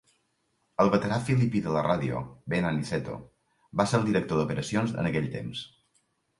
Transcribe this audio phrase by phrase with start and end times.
[0.83, 2.23] El veterà filipí de la ràdio,
[2.55, 3.19] Ben Aniceto
[3.83, 5.67] va ser el director d'operacions en aquell temps.